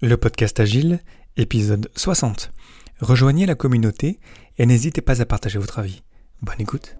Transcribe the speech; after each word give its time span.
Le 0.00 0.16
podcast 0.16 0.60
Agile, 0.60 1.00
épisode 1.36 1.90
60. 1.96 2.52
Rejoignez 3.00 3.46
la 3.46 3.56
communauté 3.56 4.20
et 4.56 4.64
n'hésitez 4.64 5.00
pas 5.00 5.20
à 5.20 5.24
partager 5.24 5.58
votre 5.58 5.80
avis. 5.80 6.04
Bonne 6.40 6.60
écoute. 6.60 6.94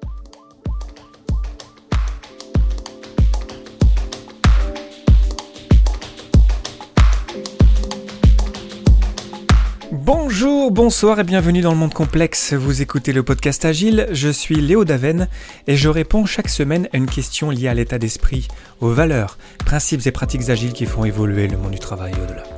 Bonjour, 9.92 10.72
bonsoir 10.72 11.20
et 11.20 11.24
bienvenue 11.24 11.60
dans 11.60 11.70
le 11.70 11.76
monde 11.76 11.94
complexe. 11.94 12.52
Vous 12.52 12.82
écoutez 12.82 13.12
le 13.12 13.22
podcast 13.22 13.64
Agile, 13.64 14.08
je 14.10 14.28
suis 14.28 14.56
Léo 14.56 14.84
Daven 14.84 15.28
et 15.68 15.76
je 15.76 15.88
réponds 15.88 16.26
chaque 16.26 16.48
semaine 16.48 16.88
à 16.92 16.96
une 16.96 17.06
question 17.06 17.50
liée 17.50 17.68
à 17.68 17.74
l'état 17.74 18.00
d'esprit, 18.00 18.48
aux 18.80 18.90
valeurs, 18.90 19.38
principes 19.64 20.04
et 20.04 20.10
pratiques 20.10 20.50
agiles 20.50 20.72
qui 20.72 20.86
font 20.86 21.04
évoluer 21.04 21.46
le 21.46 21.58
monde 21.58 21.70
du 21.70 21.78
travail 21.78 22.12
au-delà. 22.14 22.57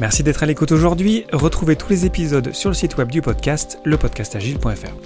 Merci 0.00 0.22
d'être 0.22 0.42
à 0.42 0.46
l'écoute 0.46 0.72
aujourd'hui. 0.72 1.24
Retrouvez 1.32 1.76
tous 1.76 1.90
les 1.90 2.06
épisodes 2.06 2.52
sur 2.52 2.70
le 2.70 2.74
site 2.74 2.96
web 2.96 3.10
du 3.10 3.22
podcast, 3.22 3.78
lepodcastagile.fr. 3.84 4.96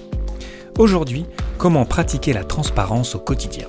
Aujourd'hui, 0.78 1.27
comment 1.59 1.84
pratiquer 1.84 2.33
la 2.33 2.45
transparence 2.45 3.14
au 3.14 3.19
quotidien? 3.19 3.69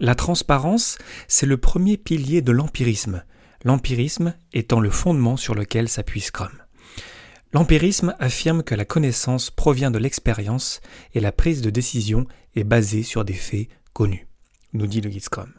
La 0.00 0.14
transparence, 0.14 0.98
c'est 1.28 1.46
le 1.46 1.56
premier 1.56 1.96
pilier 1.96 2.42
de 2.42 2.52
l'empirisme, 2.52 3.24
l'empirisme 3.64 4.34
étant 4.52 4.80
le 4.80 4.90
fondement 4.90 5.36
sur 5.36 5.54
lequel 5.54 5.88
s'appuie 5.88 6.20
Scrum. 6.20 6.52
L'empirisme 7.52 8.14
affirme 8.18 8.62
que 8.62 8.74
la 8.74 8.84
connaissance 8.84 9.50
provient 9.50 9.90
de 9.90 9.98
l'expérience 9.98 10.80
et 11.14 11.20
la 11.20 11.32
prise 11.32 11.62
de 11.62 11.70
décision 11.70 12.26
est 12.56 12.64
basée 12.64 13.02
sur 13.02 13.24
des 13.24 13.32
faits 13.32 13.68
connus, 13.94 14.26
nous 14.74 14.86
dit 14.86 15.00
le 15.00 15.08
guide 15.08 15.22
Scrum. 15.22 15.52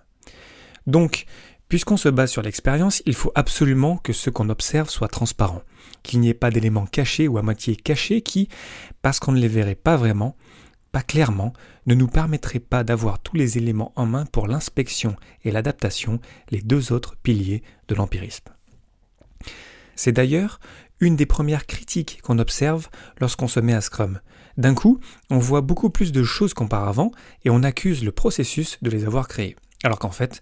Donc, 0.86 1.26
puisqu'on 1.68 1.98
se 1.98 2.10
base 2.10 2.32
sur 2.32 2.44
l'expérience, 2.44 3.02
il 3.08 3.16
faut 3.16 3.32
absolument 3.34 3.98
que 3.98 4.14
ce 4.14 4.30
qu'on 4.30 4.50
observe 4.50 4.90
soit 4.90 5.08
transparent, 5.08 5.64
qu'il 6.04 6.20
n'y 6.20 6.30
ait 6.30 6.36
pas 6.36 6.52
d'éléments 6.52 6.86
cachés 6.86 7.28
ou 7.28 7.40
à 7.40 7.42
moitié 7.42 7.76
cachés 7.76 8.22
qui, 8.22 8.50
parce 9.02 9.20
qu'on 9.20 9.32
ne 9.32 9.40
les 9.40 9.48
verrait 9.48 9.74
pas 9.74 9.98
vraiment, 9.98 10.36
pas 10.92 11.02
clairement, 11.02 11.54
ne 11.88 11.96
nous 11.96 12.08
permettraient 12.08 12.60
pas 12.60 12.84
d'avoir 12.84 13.20
tous 13.20 13.36
les 13.36 13.58
éléments 13.58 13.94
en 13.96 14.06
main 14.06 14.26
pour 14.26 14.48
l'inspection 14.48 15.16
et 15.44 15.52
l'adaptation, 15.52 16.20
les 16.52 16.62
deux 16.62 16.92
autres 16.94 17.16
piliers 17.18 17.64
de 17.88 17.96
l'empirisme. 17.96 18.46
C'est 19.96 20.12
d'ailleurs 20.12 20.60
une 21.00 21.16
des 21.16 21.26
premières 21.26 21.66
critiques 21.66 22.20
qu'on 22.22 22.40
observe 22.40 22.90
lorsqu'on 23.20 23.48
se 23.48 23.60
met 23.60 23.74
à 23.74 23.82
Scrum. 23.82 24.20
D'un 24.58 24.74
coup, 24.74 25.00
on 25.30 25.38
voit 25.38 25.62
beaucoup 25.62 25.90
plus 25.90 26.12
de 26.12 26.24
choses 26.24 26.54
qu'auparavant 26.54 27.12
et 27.44 27.50
on 27.50 27.64
accuse 27.64 28.04
le 28.04 28.12
processus 28.12 28.78
de 28.82 28.90
les 28.90 29.06
avoir 29.06 29.28
créées. 29.28 29.56
Alors 29.84 30.00
qu'en 30.00 30.12
fait, 30.12 30.42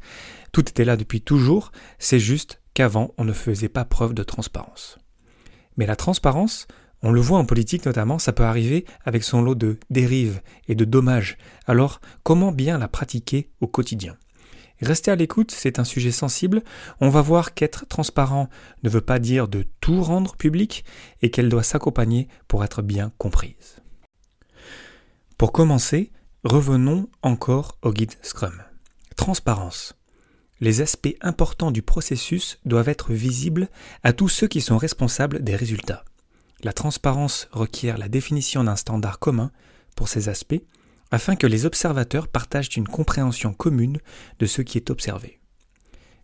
tout 0.51 0.61
était 0.69 0.85
là 0.85 0.95
depuis 0.95 1.21
toujours, 1.21 1.71
c'est 1.99 2.19
juste 2.19 2.61
qu'avant 2.73 3.13
on 3.17 3.25
ne 3.25 3.33
faisait 3.33 3.69
pas 3.69 3.85
preuve 3.85 4.13
de 4.13 4.23
transparence. 4.23 4.99
Mais 5.77 5.85
la 5.85 5.95
transparence, 5.95 6.67
on 7.01 7.11
le 7.11 7.19
voit 7.19 7.39
en 7.39 7.45
politique 7.45 7.85
notamment, 7.85 8.19
ça 8.19 8.33
peut 8.33 8.45
arriver 8.45 8.85
avec 9.03 9.23
son 9.23 9.41
lot 9.41 9.55
de 9.55 9.79
dérives 9.89 10.41
et 10.67 10.75
de 10.75 10.85
dommages. 10.85 11.37
Alors, 11.65 11.99
comment 12.23 12.51
bien 12.51 12.77
la 12.77 12.87
pratiquer 12.87 13.49
au 13.59 13.67
quotidien? 13.67 14.15
Restez 14.81 15.11
à 15.11 15.16
l'écoute, 15.16 15.52
c'est 15.52 15.79
un 15.79 15.83
sujet 15.83 16.11
sensible. 16.11 16.63
On 16.99 17.09
va 17.09 17.21
voir 17.21 17.53
qu'être 17.53 17.85
transparent 17.88 18.49
ne 18.83 18.89
veut 18.89 19.02
pas 19.02 19.19
dire 19.19 19.47
de 19.47 19.65
tout 19.80 20.02
rendre 20.02 20.35
public 20.35 20.83
et 21.21 21.31
qu'elle 21.31 21.49
doit 21.49 21.63
s'accompagner 21.63 22.27
pour 22.47 22.63
être 22.63 22.81
bien 22.81 23.11
comprise. 23.17 23.81
Pour 25.38 25.52
commencer, 25.52 26.11
revenons 26.43 27.09
encore 27.21 27.77
au 27.81 27.91
guide 27.91 28.13
Scrum. 28.21 28.61
Transparence. 29.15 29.95
Les 30.59 30.81
aspects 30.81 31.15
importants 31.21 31.71
du 31.71 31.81
processus 31.81 32.59
doivent 32.65 32.89
être 32.89 33.13
visibles 33.13 33.69
à 34.03 34.13
tous 34.13 34.30
ceux 34.30 34.47
qui 34.47 34.61
sont 34.61 34.77
responsables 34.77 35.43
des 35.43 35.55
résultats. 35.55 36.05
La 36.64 36.71
transparence 36.71 37.49
requiert 37.52 37.98
la 37.98 38.08
définition 38.08 38.64
d'un 38.64 38.77
standard 38.77 39.19
commun 39.19 39.52
pour 39.95 40.08
ces 40.08 40.30
aspects 40.30 40.61
afin 41.13 41.35
que 41.35 41.45
les 41.45 41.67
observateurs 41.67 42.27
partagent 42.27 42.75
une 42.75 42.87
compréhension 42.87 43.53
commune 43.53 43.99
de 44.39 44.47
ce 44.47 44.63
qui 44.63 44.79
est 44.79 44.89
observé. 44.89 45.39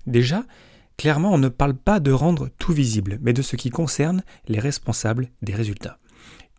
Déjà, 0.07 0.43
clairement, 0.97 1.31
on 1.31 1.37
ne 1.37 1.47
parle 1.47 1.75
pas 1.75 1.99
de 1.99 2.11
rendre 2.11 2.49
tout 2.57 2.73
visible, 2.73 3.19
mais 3.21 3.31
de 3.31 3.43
ce 3.43 3.55
qui 3.55 3.69
concerne 3.69 4.23
les 4.47 4.57
responsables 4.57 5.29
des 5.43 5.53
résultats. 5.53 5.99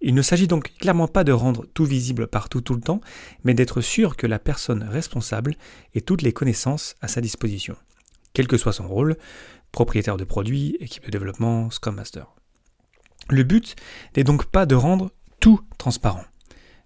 Il 0.00 0.14
ne 0.14 0.22
s'agit 0.22 0.46
donc 0.46 0.72
clairement 0.78 1.08
pas 1.08 1.24
de 1.24 1.32
rendre 1.32 1.66
tout 1.74 1.84
visible 1.84 2.28
partout 2.28 2.60
tout 2.60 2.74
le 2.74 2.80
temps, 2.80 3.00
mais 3.42 3.52
d'être 3.52 3.80
sûr 3.80 4.16
que 4.16 4.28
la 4.28 4.38
personne 4.38 4.84
responsable 4.84 5.56
ait 5.96 6.00
toutes 6.00 6.22
les 6.22 6.32
connaissances 6.32 6.94
à 7.00 7.08
sa 7.08 7.20
disposition, 7.20 7.74
quel 8.32 8.46
que 8.46 8.58
soit 8.58 8.72
son 8.72 8.86
rôle, 8.86 9.16
propriétaire 9.72 10.16
de 10.16 10.24
produit, 10.24 10.76
équipe 10.78 11.04
de 11.04 11.10
développement, 11.10 11.68
Scrum 11.72 11.96
Master. 11.96 12.28
Le 13.28 13.42
but 13.42 13.74
n'est 14.16 14.24
donc 14.24 14.44
pas 14.44 14.66
de 14.66 14.76
rendre 14.76 15.10
tout 15.40 15.60
transparent. 15.78 16.24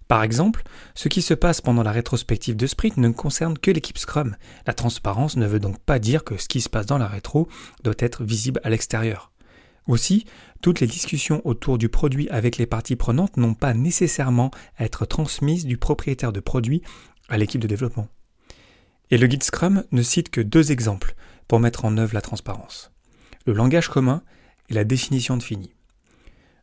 Par 0.07 0.21
exemple, 0.21 0.63
ce 0.93 1.09
qui 1.09 1.21
se 1.21 1.33
passe 1.33 1.61
pendant 1.61 1.81
la 1.83 1.91
rétrospective 1.91 2.55
de 2.55 2.67
sprint 2.67 2.97
ne 2.97 3.09
concerne 3.09 3.57
que 3.57 3.71
l'équipe 3.71 3.97
Scrum. 3.97 4.35
La 4.67 4.73
transparence 4.73 5.35
ne 5.35 5.47
veut 5.47 5.59
donc 5.59 5.79
pas 5.79 5.97
dire 5.97 6.23
que 6.23 6.37
ce 6.37 6.47
qui 6.47 6.61
se 6.61 6.69
passe 6.69 6.85
dans 6.85 6.99
la 6.99 7.07
rétro 7.07 7.47
doit 7.83 7.95
être 7.97 8.23
visible 8.23 8.61
à 8.63 8.69
l'extérieur. 8.69 9.31
Aussi, 9.87 10.25
toutes 10.61 10.79
les 10.79 10.87
discussions 10.87 11.41
autour 11.45 11.77
du 11.77 11.89
produit 11.89 12.29
avec 12.29 12.57
les 12.57 12.65
parties 12.65 12.95
prenantes 12.95 13.37
n'ont 13.37 13.53
pas 13.53 13.73
nécessairement 13.73 14.51
à 14.77 14.85
être 14.85 15.05
transmises 15.05 15.65
du 15.65 15.77
propriétaire 15.77 16.33
de 16.33 16.39
produit 16.39 16.81
à 17.29 17.37
l'équipe 17.37 17.61
de 17.61 17.67
développement. 17.67 18.07
Et 19.11 19.17
le 19.17 19.27
guide 19.27 19.43
Scrum 19.43 19.83
ne 19.91 20.01
cite 20.01 20.29
que 20.29 20.41
deux 20.41 20.71
exemples 20.71 21.15
pour 21.47 21.59
mettre 21.59 21.85
en 21.85 21.97
œuvre 21.97 22.15
la 22.15 22.21
transparence. 22.21 22.91
Le 23.45 23.53
langage 23.53 23.89
commun 23.89 24.23
et 24.69 24.73
la 24.73 24.83
définition 24.83 25.37
de 25.37 25.43
fini. 25.43 25.71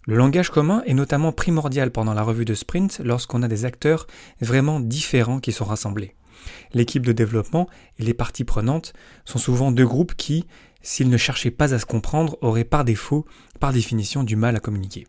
Le 0.04 0.16
langage 0.16 0.50
commun 0.50 0.82
est 0.84 0.94
notamment 0.94 1.30
primordial 1.30 1.92
pendant 1.92 2.12
la 2.12 2.24
revue 2.24 2.44
de 2.44 2.54
sprint 2.54 3.00
lorsqu'on 3.04 3.42
a 3.42 3.48
des 3.48 3.64
acteurs 3.64 4.08
vraiment 4.40 4.80
différents 4.80 5.38
qui 5.38 5.52
sont 5.52 5.64
rassemblés. 5.64 6.16
L'équipe 6.72 7.06
de 7.06 7.12
développement 7.12 7.68
et 8.00 8.02
les 8.02 8.14
parties 8.14 8.42
prenantes 8.42 8.94
sont 9.24 9.38
souvent 9.38 9.70
deux 9.70 9.86
groupes 9.86 10.16
qui, 10.16 10.44
s'ils 10.82 11.08
ne 11.08 11.16
cherchaient 11.16 11.52
pas 11.52 11.72
à 11.72 11.78
se 11.78 11.86
comprendre, 11.86 12.36
auraient 12.40 12.64
par 12.64 12.84
défaut, 12.84 13.26
par 13.60 13.72
définition, 13.72 14.24
du 14.24 14.34
mal 14.34 14.56
à 14.56 14.60
communiquer. 14.60 15.06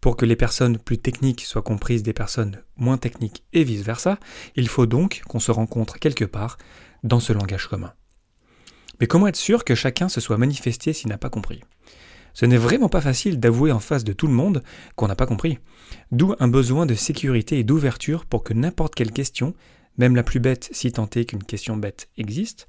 Pour 0.00 0.16
que 0.16 0.24
les 0.24 0.36
personnes 0.36 0.78
plus 0.78 0.98
techniques 0.98 1.42
soient 1.42 1.60
comprises 1.60 2.02
des 2.02 2.14
personnes 2.14 2.62
moins 2.76 2.96
techniques 2.96 3.44
et 3.52 3.64
vice-versa, 3.64 4.18
il 4.56 4.68
faut 4.68 4.86
donc 4.86 5.22
qu'on 5.28 5.40
se 5.40 5.50
rencontre 5.50 5.98
quelque 5.98 6.24
part 6.24 6.56
dans 7.02 7.20
ce 7.20 7.34
langage 7.34 7.68
commun. 7.68 7.92
Mais 9.00 9.06
comment 9.06 9.28
être 9.28 9.36
sûr 9.36 9.64
que 9.64 9.74
chacun 9.74 10.08
se 10.08 10.20
soit 10.22 10.38
manifesté 10.38 10.94
s'il 10.94 11.10
n'a 11.10 11.18
pas 11.18 11.30
compris? 11.30 11.60
Ce 12.34 12.46
n'est 12.46 12.58
vraiment 12.58 12.88
pas 12.88 13.00
facile 13.00 13.40
d'avouer 13.40 13.72
en 13.72 13.80
face 13.80 14.04
de 14.04 14.12
tout 14.12 14.26
le 14.26 14.32
monde 14.32 14.62
qu'on 14.96 15.08
n'a 15.08 15.16
pas 15.16 15.26
compris. 15.26 15.58
D'où 16.12 16.34
un 16.40 16.48
besoin 16.48 16.84
de 16.84 16.94
sécurité 16.94 17.58
et 17.58 17.64
d'ouverture 17.64 18.26
pour 18.26 18.42
que 18.42 18.52
n'importe 18.52 18.94
quelle 18.94 19.12
question, 19.12 19.54
même 19.96 20.16
la 20.16 20.24
plus 20.24 20.40
bête 20.40 20.68
si 20.72 20.92
tant 20.92 21.08
est 21.14 21.24
qu'une 21.24 21.44
question 21.44 21.76
bête 21.76 22.08
existe, 22.18 22.66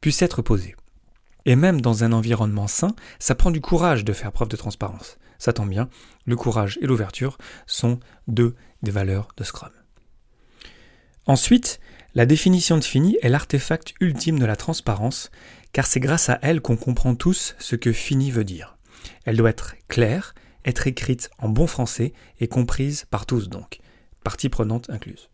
puisse 0.00 0.22
être 0.22 0.42
posée. 0.42 0.74
Et 1.44 1.56
même 1.56 1.80
dans 1.80 2.04
un 2.04 2.12
environnement 2.12 2.68
sain, 2.68 2.94
ça 3.18 3.34
prend 3.34 3.50
du 3.50 3.60
courage 3.60 4.04
de 4.04 4.12
faire 4.12 4.32
preuve 4.32 4.48
de 4.48 4.56
transparence. 4.56 5.18
Ça 5.38 5.52
tombe 5.52 5.70
bien, 5.70 5.88
le 6.24 6.36
courage 6.36 6.78
et 6.80 6.86
l'ouverture 6.86 7.36
sont 7.66 7.98
deux 8.28 8.54
des 8.82 8.92
valeurs 8.92 9.28
de 9.36 9.44
Scrum. 9.44 9.72
Ensuite, 11.26 11.80
la 12.14 12.26
définition 12.26 12.78
de 12.78 12.84
fini 12.84 13.16
est 13.22 13.28
l'artefact 13.28 13.94
ultime 14.00 14.38
de 14.38 14.44
la 14.44 14.56
transparence, 14.56 15.30
car 15.72 15.86
c'est 15.86 16.00
grâce 16.00 16.28
à 16.28 16.38
elle 16.42 16.60
qu'on 16.60 16.76
comprend 16.76 17.14
tous 17.14 17.56
ce 17.58 17.76
que 17.76 17.92
fini 17.92 18.30
veut 18.30 18.44
dire. 18.44 18.76
Elle 19.24 19.36
doit 19.36 19.50
être 19.50 19.74
claire, 19.88 20.34
être 20.64 20.86
écrite 20.86 21.30
en 21.38 21.48
bon 21.48 21.66
français 21.66 22.12
et 22.40 22.48
comprise 22.48 23.06
par 23.10 23.26
tous 23.26 23.48
donc, 23.48 23.78
partie 24.22 24.48
prenante 24.48 24.90
incluse. 24.90 25.28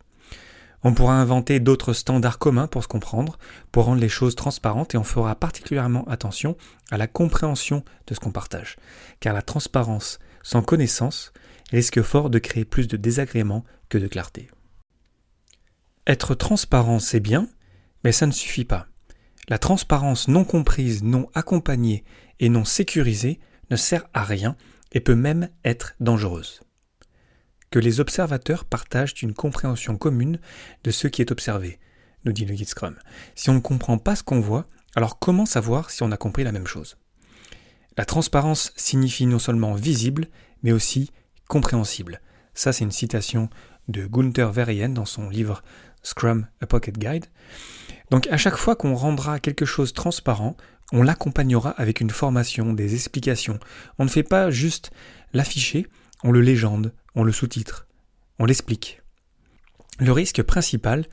On 0.83 0.93
pourra 0.93 1.15
inventer 1.15 1.59
d'autres 1.59 1.91
standards 1.93 2.39
communs 2.39 2.67
pour 2.67 2.83
se 2.83 2.87
comprendre, 2.87 3.37
pour 3.71 3.85
rendre 3.85 3.99
les 3.99 4.09
choses 4.09 4.35
transparentes 4.35 4.95
et 4.95 4.97
on 4.97 5.03
fera 5.03 5.35
particulièrement 5.35 6.07
attention 6.07 6.55
à 6.89 6.97
la 6.97 7.07
compréhension 7.07 7.83
de 8.07 8.13
ce 8.13 8.19
qu'on 8.19 8.31
partage, 8.31 8.77
car 9.19 9.33
la 9.33 9.41
transparence 9.41 10.19
sans 10.41 10.61
connaissance 10.61 11.33
risque 11.71 12.01
fort 12.01 12.29
de 12.29 12.39
créer 12.39 12.63
plus 12.63 12.87
de 12.87 12.95
désagréments 12.95 13.65
que 13.89 13.97
de 13.97 14.07
clarté. 14.07 14.49
Être 16.07 16.33
transparent, 16.33 16.99
c'est 16.99 17.19
bien, 17.19 17.47
mais 18.03 18.13
ça 18.13 18.25
ne 18.25 18.31
suffit 18.31 18.65
pas. 18.65 18.87
La 19.49 19.57
transparence 19.57 20.27
non 20.27 20.45
comprise, 20.45 21.03
non 21.03 21.27
accompagnée 21.33 22.03
et 22.39 22.49
non 22.49 22.65
sécurisée 22.65 23.39
ne 23.69 23.75
sert 23.75 24.05
à 24.13 24.23
rien 24.23 24.55
et 24.91 24.99
peut 24.99 25.15
même 25.15 25.49
être 25.63 25.95
dangereuse. 25.99 26.61
Que 27.71 27.79
les 27.79 27.99
observateurs 27.99 28.65
partagent 28.65 29.21
une 29.21 29.33
compréhension 29.33 29.95
commune 29.95 30.39
de 30.83 30.91
ce 30.91 31.07
qui 31.07 31.21
est 31.21 31.31
observé, 31.31 31.79
nous 32.25 32.31
dit 32.31 32.45
le 32.45 32.55
guide 32.55 32.67
Scrum. 32.67 32.97
Si 33.35 33.49
on 33.49 33.53
ne 33.53 33.59
comprend 33.59 33.97
pas 33.97 34.15
ce 34.15 34.23
qu'on 34.23 34.39
voit, 34.39 34.67
alors 34.95 35.19
comment 35.19 35.45
savoir 35.45 35.91
si 35.91 36.01
on 36.01 36.11
a 36.11 36.17
compris 36.17 36.43
la 36.43 36.51
même 36.51 36.67
chose? 36.67 36.97
La 37.97 38.05
transparence 38.05 38.71
signifie 38.75 39.27
non 39.27 39.39
seulement 39.39 39.73
visible, 39.73 40.27
mais 40.63 40.71
aussi 40.71 41.11
compréhensible. 41.47 42.21
Ça, 42.53 42.73
c'est 42.73 42.83
une 42.83 42.91
citation 42.91 43.49
de 43.87 44.05
Gunther 44.05 44.51
Verheyen 44.51 44.89
dans 44.89 45.05
son 45.05 45.29
livre 45.29 45.61
Scrum 46.01 46.47
A 46.61 46.67
Pocket 46.67 46.97
Guide. 46.97 47.25
Donc 48.09 48.27
à 48.27 48.37
chaque 48.37 48.57
fois 48.57 48.75
qu'on 48.75 48.95
rendra 48.95 49.39
quelque 49.39 49.65
chose 49.65 49.93
transparent, 49.93 50.57
on 50.91 51.03
l'accompagnera 51.03 51.71
avec 51.71 52.01
une 52.01 52.09
formation, 52.09 52.73
des 52.73 52.95
explications. 52.95 53.59
On 53.99 54.05
ne 54.05 54.09
fait 54.09 54.23
pas 54.23 54.49
juste 54.49 54.91
l'afficher, 55.33 55.87
on 56.23 56.31
le 56.31 56.41
légende, 56.41 56.93
on 57.15 57.23
le 57.23 57.31
sous-titre, 57.31 57.87
on 58.39 58.45
l'explique. 58.45 59.01
Le 59.99 60.11
risque 60.11 60.41
principal 60.41 61.05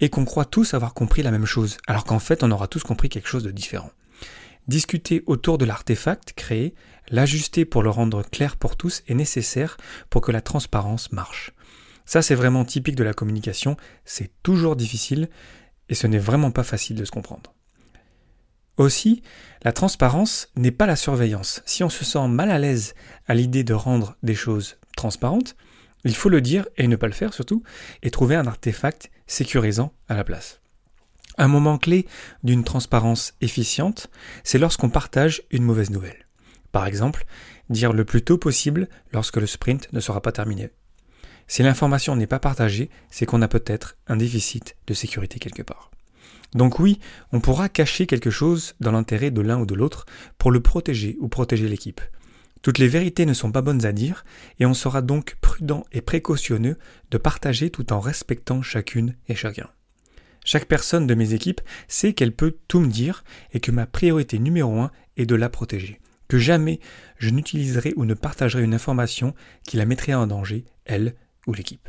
est 0.00 0.10
qu'on 0.10 0.24
croit 0.24 0.44
tous 0.44 0.74
avoir 0.74 0.94
compris 0.94 1.22
la 1.22 1.30
même 1.30 1.46
chose, 1.46 1.78
alors 1.86 2.04
qu'en 2.04 2.18
fait 2.18 2.42
on 2.42 2.50
aura 2.50 2.68
tous 2.68 2.82
compris 2.84 3.08
quelque 3.08 3.28
chose 3.28 3.42
de 3.42 3.50
différent. 3.50 3.90
Discuter 4.68 5.22
autour 5.26 5.58
de 5.58 5.64
l'artefact 5.64 6.32
créé, 6.34 6.74
l'ajuster 7.08 7.64
pour 7.64 7.82
le 7.82 7.90
rendre 7.90 8.22
clair 8.22 8.56
pour 8.56 8.76
tous 8.76 9.02
est 9.06 9.14
nécessaire 9.14 9.76
pour 10.10 10.20
que 10.22 10.32
la 10.32 10.40
transparence 10.40 11.12
marche. 11.12 11.52
Ça 12.04 12.22
c'est 12.22 12.34
vraiment 12.34 12.64
typique 12.64 12.96
de 12.96 13.04
la 13.04 13.14
communication, 13.14 13.76
c'est 14.04 14.30
toujours 14.42 14.76
difficile 14.76 15.28
et 15.88 15.94
ce 15.94 16.06
n'est 16.06 16.18
vraiment 16.18 16.50
pas 16.50 16.62
facile 16.62 16.96
de 16.96 17.04
se 17.04 17.10
comprendre. 17.10 17.54
Aussi, 18.76 19.22
la 19.62 19.72
transparence 19.72 20.50
n'est 20.54 20.70
pas 20.70 20.86
la 20.86 20.96
surveillance. 20.96 21.62
Si 21.64 21.82
on 21.82 21.88
se 21.88 22.04
sent 22.04 22.28
mal 22.28 22.50
à 22.50 22.58
l'aise 22.58 22.94
à 23.26 23.34
l'idée 23.34 23.64
de 23.64 23.72
rendre 23.72 24.16
des 24.22 24.34
choses 24.34 24.76
transparentes, 24.96 25.56
il 26.04 26.14
faut 26.14 26.28
le 26.28 26.42
dire 26.42 26.66
et 26.76 26.86
ne 26.86 26.96
pas 26.96 27.06
le 27.06 27.12
faire 27.12 27.32
surtout, 27.32 27.62
et 28.02 28.10
trouver 28.10 28.36
un 28.36 28.46
artefact 28.46 29.10
sécurisant 29.26 29.92
à 30.08 30.14
la 30.14 30.24
place. 30.24 30.60
Un 31.38 31.48
moment 31.48 31.78
clé 31.78 32.06
d'une 32.44 32.64
transparence 32.64 33.34
efficiente, 33.40 34.08
c'est 34.44 34.58
lorsqu'on 34.58 34.90
partage 34.90 35.42
une 35.50 35.64
mauvaise 35.64 35.90
nouvelle. 35.90 36.26
Par 36.70 36.86
exemple, 36.86 37.24
dire 37.70 37.92
le 37.92 38.04
plus 38.04 38.22
tôt 38.22 38.38
possible 38.38 38.88
lorsque 39.12 39.36
le 39.36 39.46
sprint 39.46 39.92
ne 39.92 40.00
sera 40.00 40.20
pas 40.20 40.32
terminé. 40.32 40.70
Si 41.48 41.62
l'information 41.62 42.16
n'est 42.16 42.26
pas 42.26 42.38
partagée, 42.38 42.90
c'est 43.10 43.26
qu'on 43.26 43.42
a 43.42 43.48
peut-être 43.48 43.96
un 44.06 44.16
déficit 44.16 44.76
de 44.86 44.94
sécurité 44.94 45.38
quelque 45.38 45.62
part. 45.62 45.90
Donc 46.54 46.78
oui, 46.78 46.98
on 47.32 47.40
pourra 47.40 47.68
cacher 47.68 48.06
quelque 48.06 48.30
chose 48.30 48.74
dans 48.80 48.92
l'intérêt 48.92 49.30
de 49.30 49.40
l'un 49.40 49.58
ou 49.58 49.66
de 49.66 49.74
l'autre 49.74 50.06
pour 50.38 50.50
le 50.50 50.60
protéger 50.60 51.16
ou 51.20 51.28
protéger 51.28 51.68
l'équipe. 51.68 52.00
Toutes 52.62 52.78
les 52.78 52.88
vérités 52.88 53.26
ne 53.26 53.34
sont 53.34 53.52
pas 53.52 53.62
bonnes 53.62 53.84
à 53.84 53.92
dire, 53.92 54.24
et 54.58 54.66
on 54.66 54.74
sera 54.74 55.02
donc 55.02 55.36
prudent 55.40 55.84
et 55.92 56.00
précautionneux 56.00 56.78
de 57.10 57.18
partager 57.18 57.70
tout 57.70 57.92
en 57.92 58.00
respectant 58.00 58.62
chacune 58.62 59.14
et 59.28 59.34
chacun. 59.34 59.68
Chaque 60.44 60.66
personne 60.66 61.06
de 61.06 61.14
mes 61.14 61.32
équipes 61.32 61.60
sait 61.88 62.12
qu'elle 62.12 62.34
peut 62.34 62.56
tout 62.68 62.80
me 62.80 62.90
dire 62.90 63.24
et 63.52 63.60
que 63.60 63.70
ma 63.70 63.86
priorité 63.86 64.38
numéro 64.38 64.80
un 64.80 64.90
est 65.16 65.26
de 65.26 65.34
la 65.34 65.48
protéger. 65.48 66.00
Que 66.28 66.38
jamais 66.38 66.80
je 67.18 67.30
n'utiliserai 67.30 67.92
ou 67.96 68.04
ne 68.04 68.14
partagerai 68.14 68.62
une 68.62 68.74
information 68.74 69.34
qui 69.64 69.76
la 69.76 69.84
mettrait 69.84 70.14
en 70.14 70.26
danger, 70.26 70.64
elle 70.84 71.14
ou 71.46 71.54
l'équipe. 71.54 71.88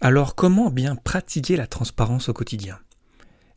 Alors 0.00 0.34
comment 0.34 0.70
bien 0.70 0.96
pratiquer 0.96 1.56
la 1.56 1.66
transparence 1.66 2.28
au 2.28 2.32
quotidien? 2.32 2.78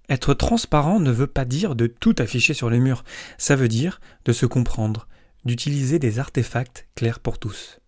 Être 0.10 0.34
transparent 0.34 1.00
ne 1.00 1.12
veut 1.12 1.28
pas 1.28 1.46
dire 1.46 1.76
de 1.76 1.88
tout 1.88 2.16
afficher 2.18 2.54
sur 2.54 2.70
les 2.70 2.80
murs, 2.80 3.04
ça 3.38 3.56
veut 3.56 3.68
dire 3.68 4.02
de 4.26 4.34
se 4.34 4.46
comprendre, 4.46 5.08
d'utiliser 5.46 6.00
des 6.00 6.20
artefacts 6.20 6.88
clairs 6.96 7.20
pour 7.20 7.40
tous. 7.40 7.80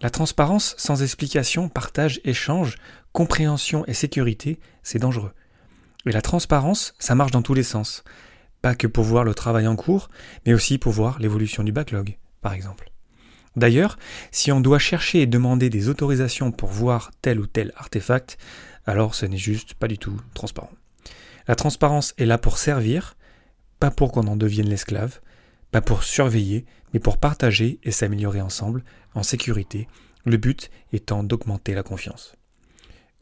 La 0.00 0.10
transparence 0.10 0.74
sans 0.78 1.02
explication, 1.02 1.68
partage, 1.68 2.20
échange, 2.24 2.76
compréhension 3.12 3.84
et 3.86 3.94
sécurité, 3.94 4.60
c'est 4.82 4.98
dangereux. 4.98 5.32
Et 6.06 6.12
la 6.12 6.22
transparence, 6.22 6.94
ça 6.98 7.14
marche 7.14 7.32
dans 7.32 7.42
tous 7.42 7.54
les 7.54 7.62
sens. 7.62 8.04
Pas 8.60 8.74
que 8.74 8.86
pour 8.86 9.04
voir 9.04 9.24
le 9.24 9.34
travail 9.34 9.66
en 9.66 9.76
cours, 9.76 10.10
mais 10.46 10.54
aussi 10.54 10.78
pour 10.78 10.92
voir 10.92 11.18
l'évolution 11.18 11.64
du 11.64 11.72
backlog, 11.72 12.18
par 12.40 12.52
exemple. 12.52 12.93
D'ailleurs, 13.56 13.98
si 14.30 14.50
on 14.50 14.60
doit 14.60 14.78
chercher 14.78 15.22
et 15.22 15.26
demander 15.26 15.70
des 15.70 15.88
autorisations 15.88 16.50
pour 16.50 16.70
voir 16.70 17.10
tel 17.22 17.38
ou 17.38 17.46
tel 17.46 17.72
artefact, 17.76 18.36
alors 18.86 19.14
ce 19.14 19.26
n'est 19.26 19.36
juste 19.36 19.74
pas 19.74 19.88
du 19.88 19.98
tout 19.98 20.20
transparent. 20.34 20.72
La 21.46 21.54
transparence 21.54 22.14
est 22.18 22.26
là 22.26 22.38
pour 22.38 22.58
servir, 22.58 23.16
pas 23.78 23.90
pour 23.90 24.12
qu'on 24.12 24.26
en 24.26 24.36
devienne 24.36 24.68
l'esclave, 24.68 25.20
pas 25.70 25.80
pour 25.80 26.04
surveiller, 26.04 26.64
mais 26.92 27.00
pour 27.00 27.18
partager 27.18 27.78
et 27.82 27.90
s'améliorer 27.90 28.40
ensemble, 28.40 28.84
en 29.14 29.22
sécurité, 29.22 29.88
le 30.24 30.36
but 30.36 30.70
étant 30.92 31.22
d'augmenter 31.22 31.74
la 31.74 31.82
confiance. 31.82 32.36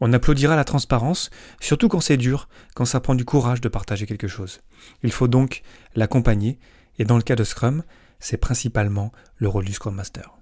On 0.00 0.12
applaudira 0.12 0.56
la 0.56 0.64
transparence, 0.64 1.30
surtout 1.60 1.88
quand 1.88 2.00
c'est 2.00 2.16
dur, 2.16 2.48
quand 2.74 2.84
ça 2.84 3.00
prend 3.00 3.14
du 3.14 3.24
courage 3.24 3.60
de 3.60 3.68
partager 3.68 4.06
quelque 4.06 4.28
chose. 4.28 4.60
Il 5.02 5.12
faut 5.12 5.28
donc 5.28 5.62
l'accompagner, 5.94 6.58
et 6.98 7.04
dans 7.04 7.16
le 7.16 7.22
cas 7.22 7.36
de 7.36 7.44
Scrum, 7.44 7.84
c'est 8.22 8.38
principalement 8.38 9.12
le 9.36 9.48
rôle 9.48 9.66
du 9.66 9.74
Scrum 9.74 9.94
Master. 9.94 10.38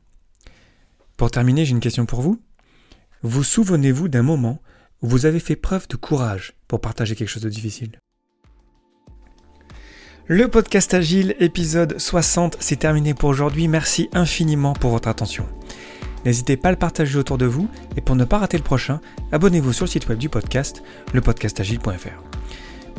Pour 1.16 1.30
terminer, 1.30 1.64
j'ai 1.64 1.72
une 1.72 1.80
question 1.80 2.06
pour 2.06 2.20
vous. 2.20 2.40
Vous 3.22 3.42
souvenez-vous 3.42 4.08
d'un 4.08 4.22
moment 4.22 4.62
vous 5.02 5.24
avez 5.24 5.40
fait 5.40 5.56
preuve 5.56 5.88
de 5.88 5.96
courage 5.96 6.52
pour 6.68 6.80
partager 6.80 7.16
quelque 7.16 7.28
chose 7.28 7.42
de 7.42 7.48
difficile? 7.48 7.98
Le 10.26 10.46
podcast 10.46 10.92
Agile, 10.94 11.34
épisode 11.40 11.98
60, 11.98 12.58
c'est 12.60 12.76
terminé 12.76 13.14
pour 13.14 13.30
aujourd'hui. 13.30 13.66
Merci 13.66 14.08
infiniment 14.12 14.74
pour 14.74 14.90
votre 14.90 15.08
attention. 15.08 15.46
N'hésitez 16.24 16.58
pas 16.58 16.68
à 16.68 16.72
le 16.72 16.78
partager 16.78 17.18
autour 17.18 17.38
de 17.38 17.46
vous 17.46 17.68
et 17.96 18.02
pour 18.02 18.14
ne 18.14 18.24
pas 18.24 18.38
rater 18.38 18.58
le 18.58 18.62
prochain, 18.62 19.00
abonnez-vous 19.32 19.72
sur 19.72 19.86
le 19.86 19.90
site 19.90 20.08
web 20.08 20.18
du 20.18 20.28
podcast, 20.28 20.82
lepodcastagile.fr. 21.14 22.22